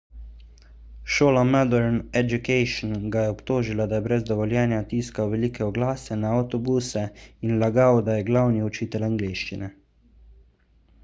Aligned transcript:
šola 1.15 1.41
modern 1.55 1.99
education 2.21 2.95
ga 3.15 3.25
je 3.25 3.33
obtožila 3.33 3.87
da 3.91 3.99
je 3.99 4.05
brez 4.07 4.25
dovoljenja 4.31 4.81
tiskal 4.95 5.31
velike 5.35 5.67
oglase 5.67 6.19
na 6.23 6.33
avtobuse 6.39 7.05
in 7.51 7.55
lagal 7.67 8.01
da 8.11 8.17
je 8.23 8.27
glavni 8.33 8.67
učitelj 8.71 9.07
angleščine 9.13 9.71